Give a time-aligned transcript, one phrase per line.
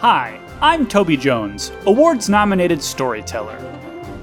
[0.00, 3.58] Hi, I'm Toby Jones, awards nominated storyteller.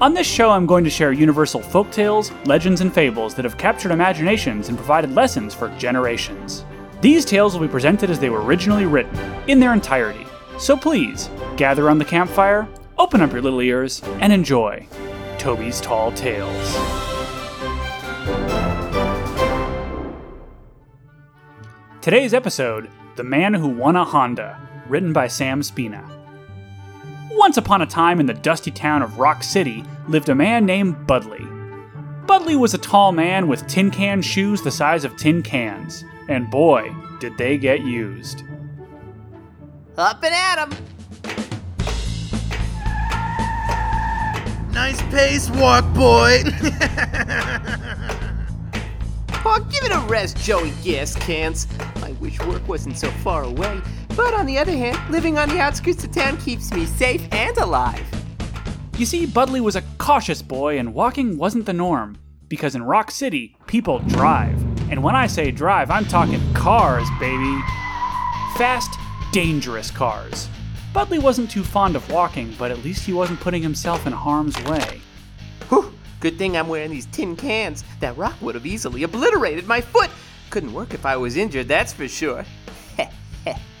[0.00, 3.58] On this show, I'm going to share universal folk tales, legends, and fables that have
[3.58, 6.64] captured imaginations and provided lessons for generations.
[7.02, 9.14] These tales will be presented as they were originally written,
[9.48, 10.26] in their entirety.
[10.58, 12.66] So please, gather on the campfire,
[12.96, 14.88] open up your little ears, and enjoy
[15.36, 16.74] Toby's Tall Tales.
[22.00, 24.58] Today's episode The Man Who Won a Honda,
[24.88, 26.04] written by Sam Spina.
[27.32, 30.96] Once upon a time in the dusty town of Rock City lived a man named
[31.06, 31.44] Budley.
[32.26, 36.50] Budley was a tall man with tin can shoes the size of tin cans, and
[36.50, 38.42] boy, did they get used.
[39.96, 40.70] Up and at 'em.
[44.72, 46.42] Nice pace walk, boy.
[49.48, 51.68] Oh, give it a rest, Joey Gas Cans.
[52.02, 53.80] I wish work wasn't so far away.
[54.16, 57.56] But on the other hand, living on the outskirts of town keeps me safe and
[57.58, 58.02] alive.
[58.96, 62.16] You see, Budley was a cautious boy, and walking wasn't the norm.
[62.48, 64.58] Because in Rock City, people drive.
[64.90, 67.60] And when I say drive, I'm talking cars, baby.
[68.56, 68.98] Fast,
[69.32, 70.48] dangerous cars.
[70.94, 74.58] Budley wasn't too fond of walking, but at least he wasn't putting himself in harm's
[74.64, 75.02] way.
[75.68, 77.84] Whew, good thing I'm wearing these tin cans.
[78.00, 80.10] That rock would have easily obliterated my foot.
[80.48, 82.46] Couldn't work if I was injured, that's for sure.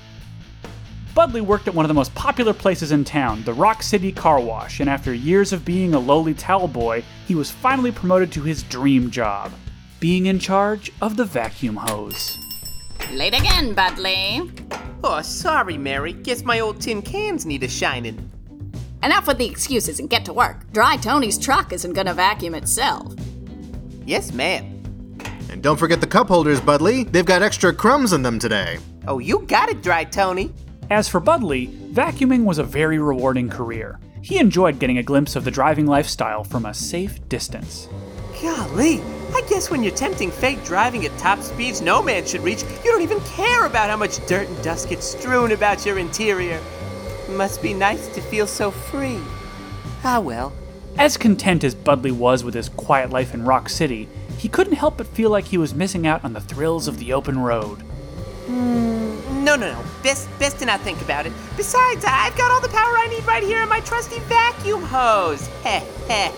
[1.16, 4.38] Budley worked at one of the most popular places in town, the Rock City Car
[4.38, 8.42] Wash, and after years of being a lowly towel boy, he was finally promoted to
[8.42, 9.50] his dream job
[9.98, 12.36] being in charge of the vacuum hose.
[13.12, 14.52] Late again, Budley.
[15.02, 16.12] Oh, sorry, Mary.
[16.12, 18.30] Guess my old tin cans need a shining.
[19.02, 20.70] Enough with the excuses and get to work.
[20.72, 23.14] Dry Tony's truck isn't gonna vacuum itself.
[24.04, 24.64] Yes, ma'am.
[25.50, 27.10] and don't forget the cup holders, Budley.
[27.10, 28.78] They've got extra crumbs in them today.
[29.08, 30.52] Oh, you got it, Dry Tony.
[30.90, 33.98] As for Budley, vacuuming was a very rewarding career.
[34.22, 37.88] He enjoyed getting a glimpse of the driving lifestyle from a safe distance.
[38.40, 39.00] Golly,
[39.34, 42.92] I guess when you're tempting fate driving at top speeds no man should reach, you
[42.92, 46.60] don't even care about how much dirt and dust gets strewn about your interior.
[47.30, 49.18] Must be nice to feel so free.
[50.04, 50.52] Ah, well.
[50.98, 54.08] As content as Budley was with his quiet life in Rock City,
[54.38, 57.12] he couldn't help but feel like he was missing out on the thrills of the
[57.12, 57.82] open road.
[59.46, 59.84] No, no, no.
[60.02, 61.32] Best, best to not think about it.
[61.56, 65.46] Besides, I've got all the power I need right here in my trusty vacuum hose.
[65.62, 66.32] Heh, heh.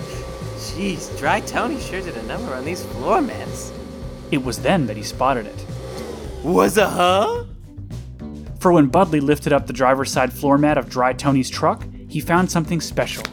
[0.58, 3.72] Jeez, Dry Tony sure did a number on these floor mats.
[4.30, 5.64] It was then that he spotted it.
[6.44, 7.46] Was a huh?
[8.60, 12.20] For when Budley lifted up the driver's side floor mat of Dry Tony's truck, he
[12.20, 13.24] found something special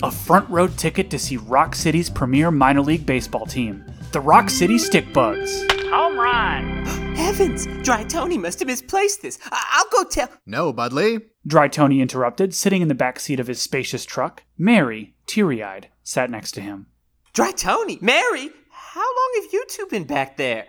[0.00, 4.48] a front row ticket to see Rock City's premier minor league baseball team, the Rock
[4.48, 5.90] City Stickbugs.
[5.90, 6.77] Home run!
[7.18, 9.38] Heavens, Dry Tony must have misplaced this.
[9.50, 10.28] I- I'll go tell.
[10.46, 11.20] No, Budley.
[11.46, 14.44] Dry Tony interrupted, sitting in the back seat of his spacious truck.
[14.56, 16.86] Mary, teary eyed, sat next to him.
[17.32, 20.66] Dry Tony, Mary, how long have you two been back there?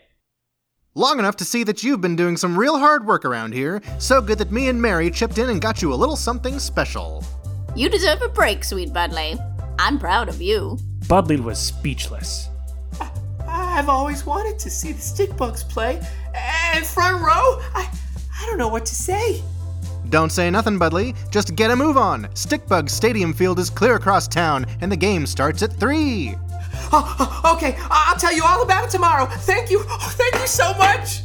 [0.96, 3.82] Long enough to see that you've been doing some real hard work around here.
[4.00, 7.24] So good that me and Mary chipped in and got you a little something special.
[7.76, 9.38] You deserve a break, sweet Budley.
[9.78, 10.78] I'm proud of you.
[11.02, 12.49] Budley was speechless.
[13.80, 17.90] I've always wanted to see the Stickbugs play, and front row, I,
[18.38, 19.42] I don't know what to say.
[20.10, 21.16] Don't say nothing, Budley.
[21.32, 22.26] Just get a move on.
[22.34, 26.36] Stickbug Stadium Field is clear across town, and the game starts at 3.
[26.92, 29.26] Oh, oh, okay, I- I'll tell you all about it tomorrow.
[29.28, 31.22] Thank you, oh, thank you so much.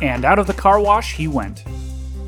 [0.00, 1.64] And out of the car wash he went.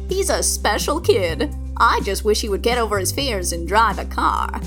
[0.09, 1.55] He's a special kid.
[1.77, 4.61] I just wish he would get over his fears and drive a car.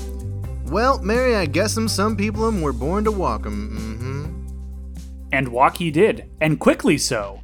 [0.66, 3.76] Well, Mary, I guess 'em some people 'em were born to walk 'em.
[3.78, 4.26] Mm-hmm.
[5.32, 7.40] And walk he did, and quickly so.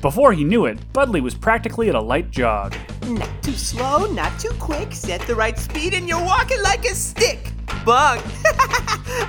[0.00, 2.74] Before he knew it, Budley was practically at a light jog.
[3.06, 4.92] Not too slow, not too quick.
[4.92, 7.50] Set the right speed, and you're walking like a stick.
[7.84, 8.20] Bug.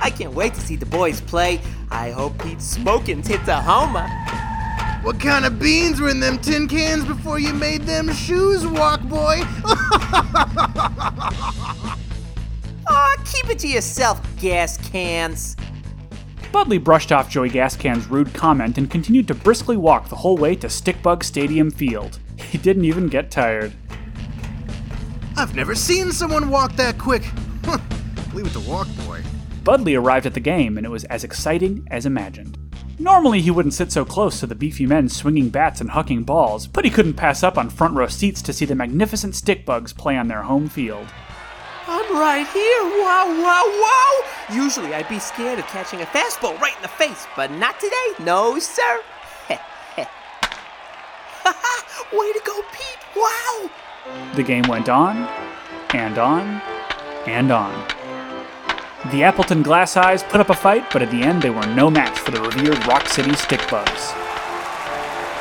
[0.02, 1.60] I can't wait to see the boys play.
[1.90, 4.08] I hope Pete Smokins hits a homer.
[5.02, 9.02] What kind of beans were in them tin cans before you made them shoes, walk
[9.02, 9.42] boy?
[12.94, 15.56] Aw, keep it to yourself, gas cans.
[16.52, 20.54] Budley brushed off Joey Gascan's rude comment and continued to briskly walk the whole way
[20.54, 22.20] to Stickbug Stadium Field.
[22.38, 23.72] He didn't even get tired.
[25.36, 27.24] I've never seen someone walk that quick.
[28.32, 29.22] Leave it to walk boy.
[29.64, 32.58] Budley arrived at the game, and it was as exciting as imagined.
[33.00, 36.68] Normally, he wouldn't sit so close to the beefy men swinging bats and hucking balls,
[36.68, 40.16] but he couldn't pass up on front row seats to see the magnificent Stickbugs play
[40.16, 41.08] on their home field.
[41.86, 42.82] I'm right here.
[43.02, 44.22] Wow, wow, wow.
[44.54, 48.14] Usually I'd be scared of catching a fastball right in the face, but not today.
[48.18, 49.00] No, sir.
[52.12, 52.98] Way to go, Pete.
[53.16, 53.70] Wow.
[54.34, 55.28] The game went on,
[55.92, 56.62] and on,
[57.26, 57.72] and on.
[59.10, 61.90] The Appleton Glass Eyes put up a fight, but at the end they were no
[61.90, 64.14] match for the revered Rock City Stickbugs.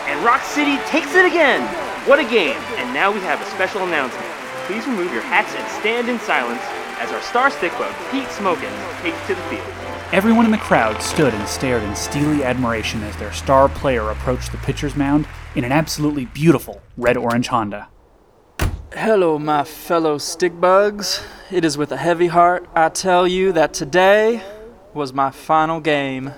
[0.07, 1.61] And Rock City takes it again!
[2.07, 2.57] What a game!
[2.77, 4.32] And now we have a special announcement.
[4.67, 6.61] Please remove your hats and stand in silence
[6.99, 9.67] as our star stickbug, Pete Smokins, takes to the field.
[10.13, 14.53] Everyone in the crowd stood and stared in steely admiration as their star player approached
[14.53, 17.89] the pitcher's mound in an absolutely beautiful red orange Honda.
[18.93, 21.25] Hello, my fellow stickbugs.
[21.51, 24.43] It is with a heavy heart I tell you that today
[24.93, 26.31] was my final game.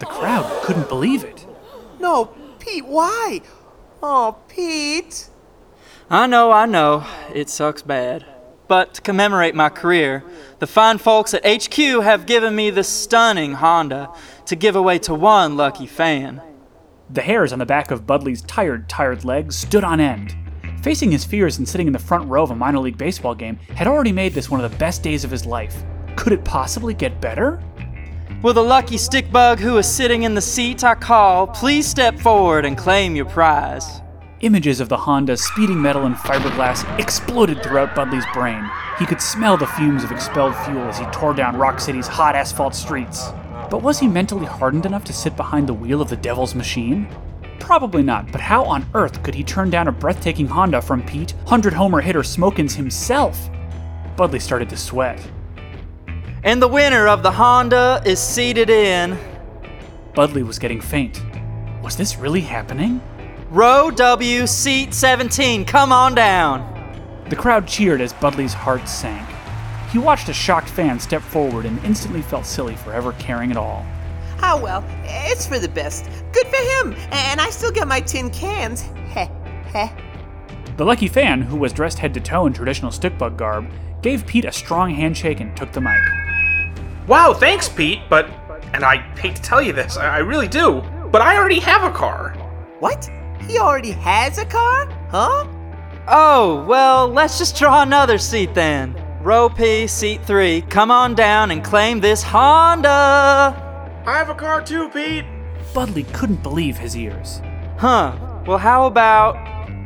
[0.00, 1.46] The crowd couldn't believe it.
[2.00, 3.42] No, Pete, why?
[4.02, 5.28] Oh, Pete.
[6.12, 8.26] I know, I know, it sucks bad.
[8.68, 10.22] But to commemorate my career,
[10.58, 14.12] the fine folks at HQ have given me this stunning Honda
[14.44, 16.42] to give away to one lucky fan.
[17.08, 20.36] The hairs on the back of Budley's tired, tired legs stood on end.
[20.82, 23.56] Facing his fears and sitting in the front row of a minor league baseball game
[23.74, 25.82] had already made this one of the best days of his life.
[26.16, 27.58] Could it possibly get better?
[28.42, 32.66] Will the lucky stickbug who is sitting in the seat I call please step forward
[32.66, 34.01] and claim your prize?
[34.42, 38.68] Images of the Honda speeding metal and fiberglass exploded throughout Budley's brain.
[38.98, 42.34] He could smell the fumes of expelled fuel as he tore down Rock City's hot
[42.34, 43.28] asphalt streets.
[43.70, 47.06] But was he mentally hardened enough to sit behind the wheel of the Devil's machine?
[47.60, 51.34] Probably not, but how on earth could he turn down a breathtaking Honda from Pete,
[51.44, 53.48] 100 homer hitter Smokins himself?
[54.16, 55.24] Budley started to sweat.
[56.42, 59.16] And the winner of the Honda is seated in
[60.14, 61.22] Budley was getting faint.
[61.80, 63.00] Was this really happening?
[63.52, 65.66] Row W, seat 17.
[65.66, 66.68] Come on down.
[67.28, 69.28] The crowd cheered as Budley's heart sank.
[69.90, 73.58] He watched a shocked fan step forward and instantly felt silly for ever caring at
[73.58, 73.84] all.
[74.42, 76.08] Oh well, it's for the best.
[76.32, 76.94] Good for him.
[77.10, 78.80] And I still get my tin cans.
[79.12, 79.28] Heh,
[79.66, 79.90] heh.
[80.78, 83.70] The lucky fan, who was dressed head to toe in traditional stickbug garb,
[84.00, 86.00] gave Pete a strong handshake and took the mic.
[87.06, 88.30] Wow, thanks, Pete, but.
[88.72, 91.82] And I hate to tell you this, I I really do, but I already have
[91.82, 92.30] a car.
[92.78, 93.10] What?
[93.46, 94.86] He already has a car?
[95.10, 95.46] Huh?
[96.08, 98.96] Oh, well, let's just draw another seat then.
[99.22, 100.62] Row P, seat 3.
[100.62, 103.54] Come on down and claim this Honda.
[104.04, 105.24] I have a car too, Pete.
[105.72, 107.40] Budley couldn't believe his ears.
[107.78, 108.16] Huh.
[108.46, 109.36] Well, how about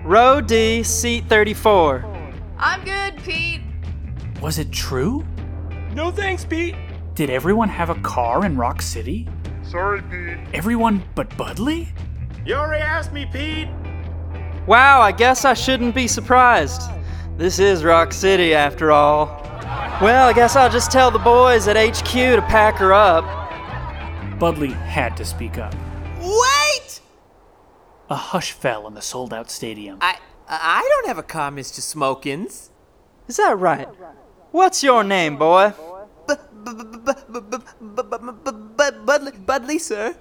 [0.05, 2.05] row D, seat 34?
[2.59, 3.61] I'm good, Pete.
[4.41, 5.25] Was it true?
[5.93, 6.75] No thanks, Pete.
[7.14, 9.29] Did everyone have a car in Rock City?
[9.62, 10.38] Sorry, Pete.
[10.55, 11.88] Everyone but Budley?
[12.47, 13.69] You already asked me, Pete.
[14.69, 16.81] Wow, I guess I shouldn't be surprised.
[17.37, 19.27] This is Rock City after all.
[20.01, 23.25] Well, I guess I'll just tell the boys at HQ to pack her up.
[24.39, 25.75] Budley had to speak up.
[26.21, 27.01] Wait!
[28.11, 29.99] A hush fell in the sold out stadium.
[30.01, 30.17] I
[30.49, 31.81] I don't have a car, Mr.
[31.81, 32.71] Smokins.
[33.27, 33.89] Is that right?
[34.53, 35.73] What's your name, boy?
[39.05, 40.15] Budley, Budley, sir.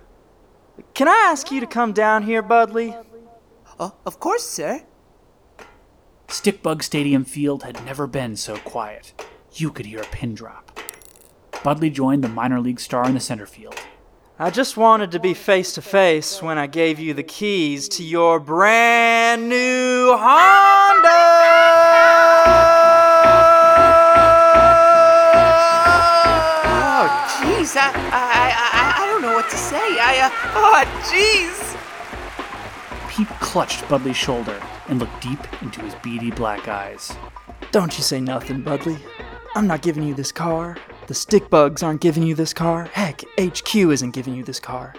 [0.93, 2.95] Can I ask you to come down here, Budley?
[3.79, 4.83] Oh, uh, of course, sir.
[6.27, 9.13] Stickbug Stadium Field had never been so quiet.
[9.53, 10.79] You could hear a pin drop.
[11.51, 13.79] Budley joined the minor league star in the center field.
[14.37, 18.03] I just wanted to be face to face when I gave you the keys to
[18.03, 21.07] your brand new Honda!
[26.67, 27.07] Oh,
[27.39, 28.24] jeez, I, I,
[29.45, 29.97] what to say.
[29.99, 31.75] I, uh, oh, jeez.
[33.09, 37.15] Pete clutched Budley's shoulder and looked deep into his beady black eyes.
[37.71, 38.99] Don't you say nothing, Budley.
[39.55, 40.77] I'm not giving you this car.
[41.07, 42.85] The stick bugs aren't giving you this car.
[42.85, 44.95] Heck, HQ isn't giving you this car.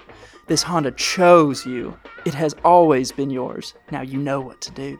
[0.46, 1.98] This Honda chose you.
[2.24, 3.74] It has always been yours.
[3.90, 4.98] Now you know what to do.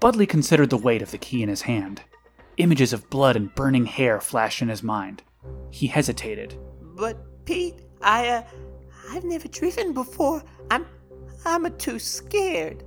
[0.00, 2.02] Budley considered the weight of the key in his hand.
[2.58, 5.24] Images of blood and burning hair flashed in his mind.
[5.70, 6.56] He hesitated.
[6.80, 8.42] But Pete, I, uh,
[9.10, 10.42] I've never driven before.
[10.70, 10.86] I'm,
[11.44, 12.84] I'm a too scared.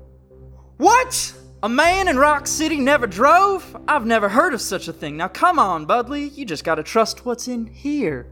[0.77, 1.33] What?
[1.63, 3.75] A man in Rock City never drove?
[3.87, 5.17] I've never heard of such a thing.
[5.17, 6.35] Now come on, Budley.
[6.35, 8.31] You just gotta trust what's in here.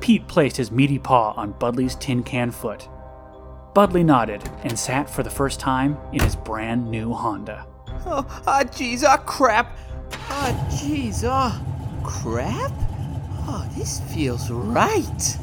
[0.00, 2.88] Pete placed his meaty paw on Budley's tin can foot.
[3.74, 7.66] Budley nodded and sat for the first time in his brand new Honda.
[8.06, 9.76] Oh, ah, jeez, oh, crap.
[10.30, 11.60] Oh, jeez, oh,
[12.04, 12.72] crap?
[13.46, 15.38] Oh, this feels right.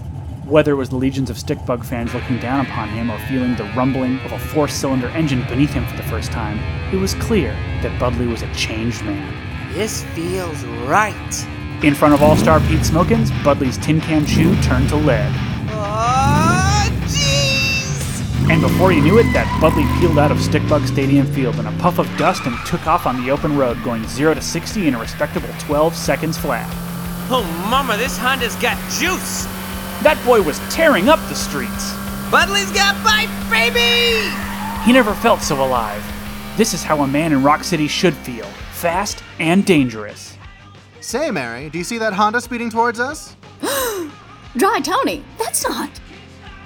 [0.45, 3.63] Whether it was the legions of Stickbug fans looking down upon him or feeling the
[3.75, 6.59] rumbling of a four cylinder engine beneath him for the first time,
[6.91, 7.51] it was clear
[7.83, 9.31] that Budley was a changed man.
[9.73, 11.47] This feels right.
[11.83, 15.31] In front of All Star Pete Smokins, Budley's tin can shoe turned to lead.
[15.69, 18.49] Oh, jeez!
[18.49, 21.71] And before you knew it, that Budley peeled out of Stickbug Stadium Field in a
[21.73, 24.95] puff of dust and took off on the open road, going 0 to 60 in
[24.95, 26.67] a respectable 12 seconds flat.
[27.29, 29.47] Oh, mama, this Honda's got juice.
[30.03, 31.93] That boy was tearing up the streets.
[32.31, 34.33] Budley's got bite, baby!
[34.83, 36.03] He never felt so alive.
[36.57, 40.37] This is how a man in Rock City should feel fast and dangerous.
[41.01, 43.35] Say, Mary, do you see that Honda speeding towards us?
[44.57, 45.89] Dry Tony, that's not.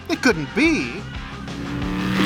[0.09, 1.01] It couldn't be.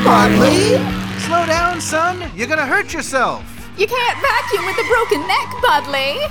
[0.03, 0.77] Budley?
[1.21, 2.31] Slow down, son.
[2.35, 3.43] You're gonna hurt yourself.
[3.77, 6.29] You can't vacuum with a broken neck, Budley.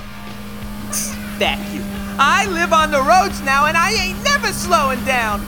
[1.37, 1.88] Vacuum.
[2.21, 5.39] I live on the roads now and I ain't never slowing down.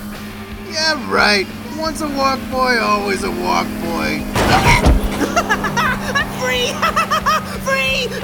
[0.71, 1.45] Yeah, right.
[1.77, 4.23] Once a walk boy, always a walk boy.
[6.39, 6.71] Free!
[7.65, 8.07] Free!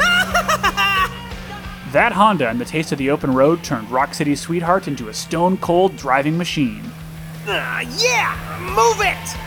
[1.93, 5.13] That Honda and the taste of the open road turned Rock City's sweetheart into a
[5.13, 6.83] stone cold driving machine.
[7.47, 8.35] Ah, yeah!
[8.75, 9.37] Move it!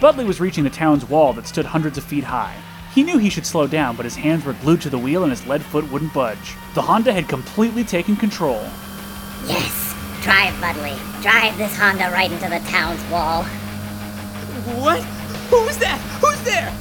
[0.00, 2.56] Budley was reaching the town's wall that stood hundreds of feet high.
[2.96, 5.30] He knew he should slow down, but his hands were glued to the wheel and
[5.30, 6.56] his lead foot wouldn't budge.
[6.72, 8.62] The Honda had completely taken control.
[9.44, 9.94] Yes.
[10.22, 10.96] Drive, Budley.
[11.20, 13.42] Drive this Honda right into the town's wall.
[14.80, 15.02] What?
[15.50, 16.00] Who's that?
[16.22, 16.74] Who's there?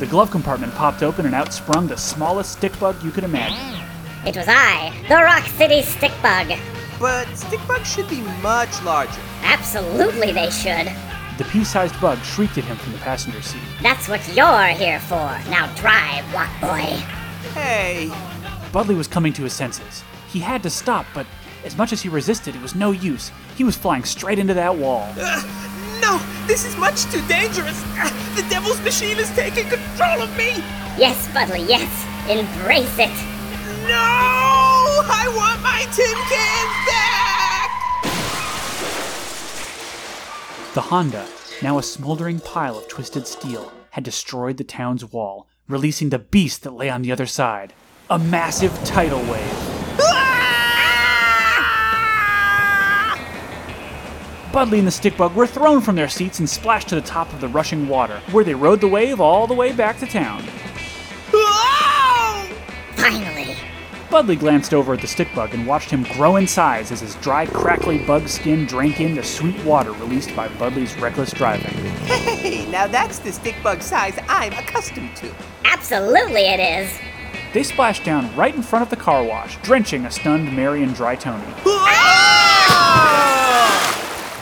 [0.00, 3.82] The glove compartment popped open and out sprung the smallest stick bug you could imagine.
[4.26, 6.60] It was I, the Rock City Stickbug.
[7.00, 9.22] But Stickbug should be much larger.
[9.44, 10.92] Absolutely they should.
[11.38, 13.60] The pea sized bug shrieked at him from the passenger seat.
[13.82, 15.16] That's what you're here for.
[15.50, 16.96] Now drive, Walk Boy.
[17.54, 18.10] Hey,
[18.72, 20.04] Budley was coming to his senses.
[20.28, 21.26] He had to stop, but
[21.64, 23.30] as much as he resisted, it was no use.
[23.56, 25.06] He was flying straight into that wall.
[26.00, 27.80] no, this is much too dangerous.
[27.96, 30.50] Ah, The devil's machine is taking control of me.
[30.98, 31.88] Yes, Budley, yes.
[32.28, 33.12] Embrace it.
[33.88, 35.02] No!
[35.10, 36.74] I want my tin cans
[40.74, 41.26] The Honda,
[41.60, 46.62] now a smoldering pile of twisted steel, had destroyed the town's wall, releasing the beast
[46.62, 47.74] that lay on the other side.
[48.08, 49.52] A massive tidal wave.
[54.50, 57.42] Budley and the Stickbug were thrown from their seats and splashed to the top of
[57.42, 60.42] the rushing water, where they rode the wave all the way back to town.
[62.94, 63.58] Finally.
[64.12, 67.14] Budley glanced over at the stick bug and watched him grow in size as his
[67.16, 71.72] dry, crackly bug skin drank in the sweet water released by Budley's reckless driving.
[72.04, 75.34] Hey, now that's the stick bug size I'm accustomed to.
[75.64, 76.92] Absolutely it is.
[77.54, 80.94] They splashed down right in front of the car wash, drenching a stunned Mary and
[80.94, 81.50] Dry Tony.
[81.64, 82.82] Ah!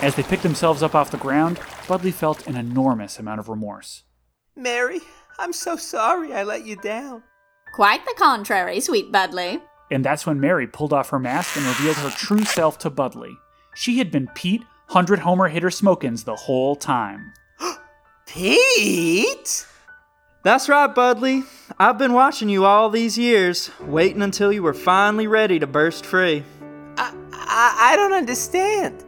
[0.02, 4.02] As they picked themselves up off the ground, Budley felt an enormous amount of remorse.
[4.56, 4.98] Mary,
[5.38, 7.22] I'm so sorry I let you down.
[7.72, 9.60] Quite the contrary, sweet Budley.
[9.90, 13.34] And that's when Mary pulled off her mask and revealed her true self to Budley.
[13.74, 17.32] She had been Pete, 100 homer hitter Smokins the whole time.
[18.26, 19.66] Pete?
[20.42, 21.44] That's right, Budley.
[21.78, 26.06] I've been watching you all these years, waiting until you were finally ready to burst
[26.06, 26.44] free.
[26.96, 29.04] I, I, I don't understand.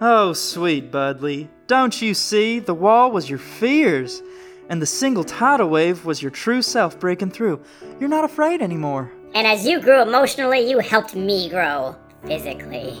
[0.00, 1.48] Oh, sweet Budley.
[1.66, 2.58] Don't you see?
[2.58, 4.22] The wall was your fears,
[4.68, 7.60] and the single tidal wave was your true self breaking through.
[8.00, 9.12] You're not afraid anymore.
[9.34, 12.98] And as you grew emotionally, you helped me grow physically.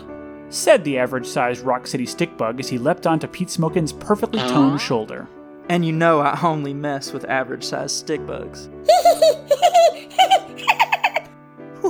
[0.50, 4.80] Said the average sized Rock City Stickbug as he leapt onto Pete Smokin's perfectly toned
[4.80, 5.26] shoulder.
[5.68, 8.68] And you know I only mess with average sized stick bugs.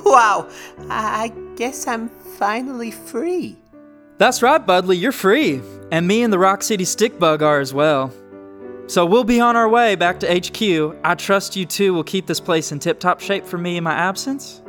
[0.05, 0.49] Wow,
[0.89, 3.57] I, I guess I'm finally free.
[4.19, 5.61] That's right, Budley, you're free.
[5.91, 8.13] And me and the Rock City Stickbug are as well.
[8.89, 10.97] So we'll be on our way back to HQ.
[11.03, 13.85] I trust you two will keep this place in tip top shape for me in
[13.85, 14.63] my absence.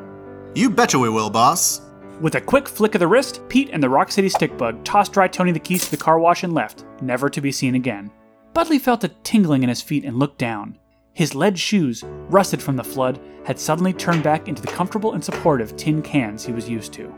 [0.55, 1.81] You betcha we will, boss.
[2.19, 5.27] With a quick flick of the wrist, Pete and the Rock City Stickbug tossed Dry
[5.27, 8.09] Tony the keys to the car wash and left, never to be seen again.
[8.53, 10.79] Budley felt a tingling in his feet and looked down.
[11.13, 15.23] His lead shoes, rusted from the flood, had suddenly turned back into the comfortable and
[15.23, 17.13] supportive tin cans he was used to.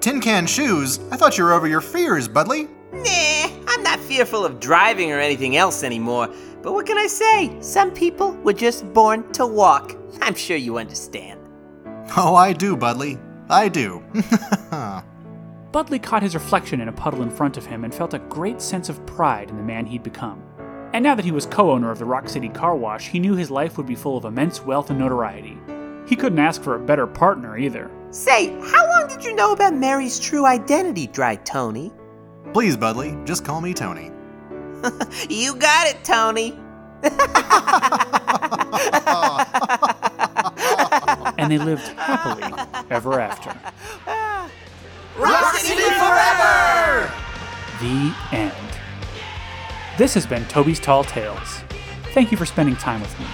[0.00, 1.00] Tin can shoes?
[1.10, 2.70] I thought you were over your fears, Budley.
[3.02, 6.28] Nah, I'm not fearful of driving or anything else anymore.
[6.62, 7.56] But what can I say?
[7.60, 9.96] Some people were just born to walk.
[10.22, 11.40] I'm sure you understand.
[12.16, 13.20] Oh, I do, Budley.
[13.50, 14.02] I do.
[15.72, 18.62] Budley caught his reflection in a puddle in front of him and felt a great
[18.62, 20.42] sense of pride in the man he'd become.
[20.92, 23.34] And now that he was co owner of the Rock City Car Wash, he knew
[23.34, 25.58] his life would be full of immense wealth and notoriety.
[26.06, 27.90] He couldn't ask for a better partner either.
[28.10, 31.92] Say, how long did you know about Mary's true identity, Dry Tony?
[32.54, 34.12] Please, Budley, just call me Tony.
[35.28, 36.56] You got it, Tony.
[41.36, 42.44] And they lived happily
[42.90, 43.50] ever after.
[45.18, 47.12] Rock City forever!
[47.80, 48.54] The end.
[49.98, 51.60] This has been Toby's Tall Tales.
[52.12, 53.26] Thank you for spending time with me.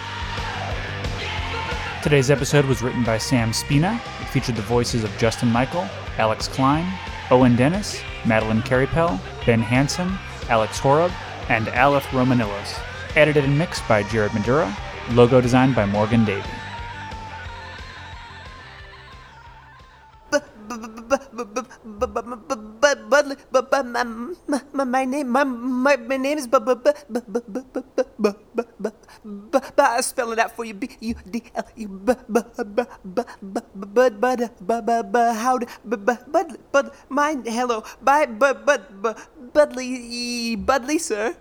[2.03, 4.01] Today's episode was written by Sam Spina.
[4.21, 5.87] It featured the voices of Justin Michael,
[6.17, 6.91] Alex Klein,
[7.31, 11.13] Owen Dennis, Madeline Careypel, Ben Hansen, Alex Horub,
[11.49, 12.79] and Aleph Romanillos.
[13.17, 14.77] Edited and mixed by Jared Madura.
[15.11, 16.49] Logo designed by Morgan Davey.
[24.73, 26.47] My name my my my name is
[29.31, 30.75] b b I spell it out for you.
[30.75, 35.17] B U D L E b b b b b bud bud b b b
[35.43, 39.17] how d b b bud bud mine hello bye bud bud bud
[39.55, 41.35] budley budley sir.